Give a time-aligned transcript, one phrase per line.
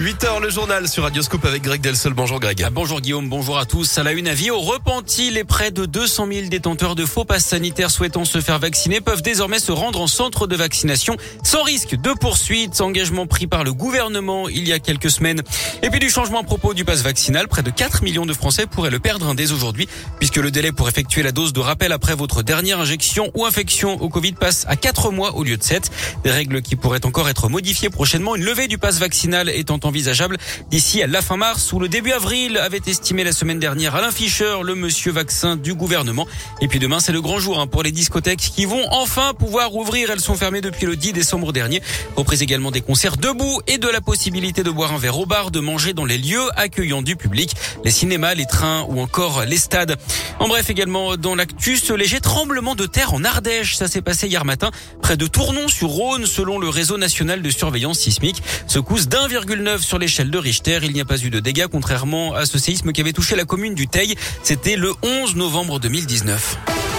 [0.00, 2.14] 8h le journal sur Radioscope avec Greg Delsol.
[2.14, 2.62] Bonjour Greg.
[2.64, 3.98] Ah, bonjour Guillaume, bonjour à tous.
[3.98, 7.44] À la une avis au repenti, les près de 200 000 détenteurs de faux passes
[7.44, 12.00] sanitaires souhaitant se faire vacciner peuvent désormais se rendre en centre de vaccination sans risque
[12.00, 12.80] de poursuite.
[12.80, 15.42] Engagement pris par le gouvernement il y a quelques semaines.
[15.82, 18.64] Et puis du changement à propos du pass vaccinal, près de 4 millions de Français
[18.64, 19.86] pourraient le perdre dès aujourd'hui
[20.18, 24.00] puisque le délai pour effectuer la dose de rappel après votre dernière injection ou infection
[24.00, 25.90] au Covid passe à 4 mois au lieu de 7.
[26.24, 28.34] Des règles qui pourraient encore être modifiées prochainement.
[28.34, 29.78] Une levée du pass vaccinal étant
[30.70, 34.10] d'ici à la fin mars ou le début avril, avait estimé la semaine dernière Alain
[34.10, 36.26] Fischer, le monsieur vaccin du gouvernement.
[36.60, 39.74] Et puis demain, c'est le grand jour hein, pour les discothèques qui vont enfin pouvoir
[39.74, 40.10] ouvrir.
[40.10, 41.82] Elles sont fermées depuis le 10 décembre dernier.
[42.16, 45.50] Reprise également des concerts debout et de la possibilité de boire un verre au bar,
[45.50, 49.58] de manger dans les lieux accueillants du public, les cinémas, les trains ou encore les
[49.58, 49.96] stades.
[50.38, 53.76] En bref, également dans l'actu, ce léger tremblement de terre en Ardèche.
[53.76, 54.70] Ça s'est passé hier matin
[55.02, 58.42] près de Tournon sur Rhône, selon le réseau national de surveillance sismique.
[58.66, 60.80] Secousse d'1,9 sur l'échelle de Richter.
[60.82, 63.44] Il n'y a pas eu de dégâts, contrairement à ce séisme qui avait touché la
[63.44, 64.14] commune du Teil.
[64.42, 66.89] C'était le 11 novembre 2019.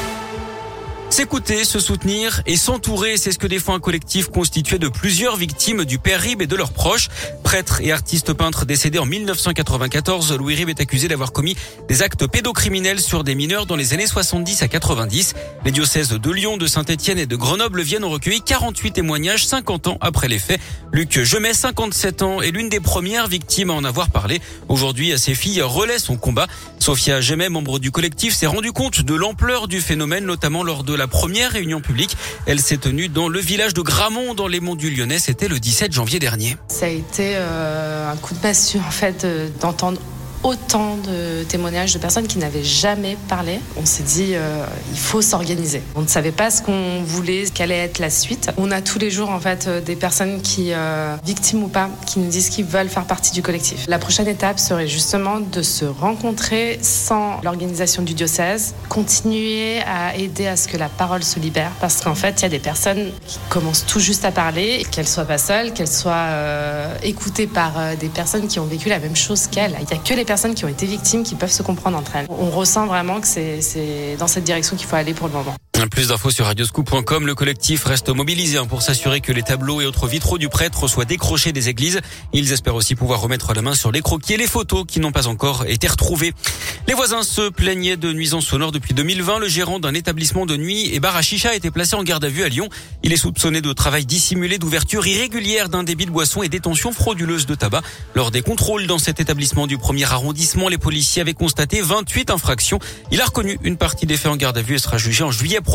[1.22, 5.86] S'écouter, se soutenir et s'entourer, c'est ce que défend un collectif constitué de plusieurs victimes
[5.86, 7.10] du père Rib et de leurs proches.
[7.44, 11.56] Prêtre et artiste peintre décédé en 1994, Louis Rib est accusé d'avoir commis
[11.88, 15.36] des actes pédocriminels sur des mineurs dans les années 70 à 90.
[15.64, 19.88] Les diocèses de Lyon, de Saint-Etienne et de Grenoble viennent ont recueilli 48 témoignages 50
[19.90, 20.60] ans après les faits.
[20.92, 24.42] Luc Gemet, 57 ans, est l'une des premières victimes à en avoir parlé.
[24.70, 26.48] Aujourd'hui, ses filles relaient son combat.
[26.80, 30.96] Sophia Gemet, membre du collectif, s'est rendu compte de l'ampleur du phénomène, notamment lors de
[30.96, 32.18] la première réunion publique.
[32.48, 35.20] Elle s'est tenue dans le village de Gramont, dans les monts du Lyonnais.
[35.20, 36.58] C'était le 17 janvier dernier.
[36.70, 40.02] Ça a été euh, un coup de massue, en fait, euh, d'entendre
[40.44, 43.60] autant de témoignages de personnes qui n'avaient jamais parlé.
[43.78, 45.82] On s'est dit, euh, il faut s'organiser.
[45.96, 48.52] On ne savait pas ce qu'on voulait, quelle allait être la suite.
[48.58, 51.90] On a tous les jours, en fait, euh, des personnes qui, euh, victimes ou pas,
[52.06, 53.86] qui nous disent qu'ils veulent faire partie du collectif.
[53.88, 60.48] La prochaine étape serait justement de se rencontrer sans l'organisation du diocèse, continuer à aider
[60.48, 63.12] à ce que la parole se libère, parce qu'en fait, il y a des personnes
[63.28, 66.30] qui commencent tout juste à parler, qu'elles soient pas seules, qu'elles soient
[67.04, 69.76] écoutées par des personnes qui ont vécu la même chose qu'elles.
[69.80, 72.16] Il n'y a que les personnes qui ont été victimes qui peuvent se comprendre entre
[72.16, 72.26] elles.
[72.30, 75.54] On ressent vraiment que c'est dans cette direction qu'il faut aller pour le moment.
[75.90, 77.26] Plus d'infos sur radioscoop.com.
[77.26, 80.88] Le collectif reste mobilisé hein, pour s'assurer que les tableaux et autres vitraux du prêtre
[80.88, 82.02] soient décrochés des églises.
[82.34, 85.12] Ils espèrent aussi pouvoir remettre la main sur les croquis et les photos qui n'ont
[85.12, 86.34] pas encore été retrouvées.
[86.88, 89.40] Les voisins se plaignaient de nuisances sonores depuis 2020.
[89.40, 92.24] Le gérant d'un établissement de nuit et bar à chicha a été placé en garde
[92.26, 92.70] à vue à Lyon.
[93.02, 97.48] Il est soupçonné de travail dissimulé, d'ouverture irrégulière d'un débit de boissons et détention frauduleuse
[97.48, 97.82] de tabac.
[98.14, 102.80] Lors des contrôles dans cet établissement du premier arrondissement, les policiers avaient constaté 28 infractions.
[103.12, 105.32] Il a reconnu une partie des faits en garde à vue et sera jugé en
[105.32, 105.71] juillet prochain.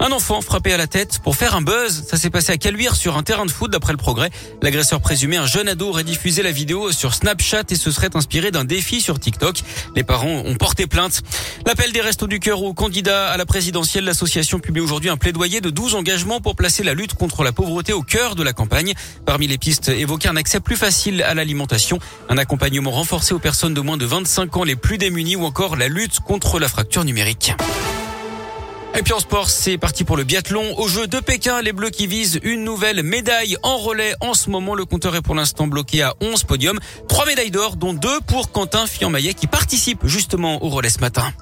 [0.00, 2.04] Un enfant frappé à la tête pour faire un buzz.
[2.08, 4.30] Ça s'est passé à Caluire sur un terrain de foot d'après le progrès.
[4.62, 8.52] L'agresseur présumé, un jeune ado, aurait diffusé la vidéo sur Snapchat et se serait inspiré
[8.52, 9.62] d'un défi sur TikTok.
[9.96, 11.22] Les parents ont porté plainte.
[11.66, 15.60] L'appel des Restos du Cœur aux candidats à la présidentielle, l'association publie aujourd'hui un plaidoyer
[15.60, 18.94] de 12 engagements pour placer la lutte contre la pauvreté au cœur de la campagne.
[19.26, 23.74] Parmi les pistes évoquées, un accès plus facile à l'alimentation, un accompagnement renforcé aux personnes
[23.74, 27.02] de moins de 25 ans les plus démunies ou encore la lutte contre la fracture
[27.02, 27.52] numérique.
[28.98, 30.76] Et puis en sport, c'est parti pour le biathlon.
[30.76, 34.12] Au jeu de Pékin, les Bleus qui visent une nouvelle médaille en relais.
[34.20, 36.80] En ce moment, le compteur est pour l'instant bloqué à 11 podiums.
[37.06, 41.32] Trois médailles d'or, dont deux pour Quentin Fillon-Maillet qui participe justement au relais ce matin.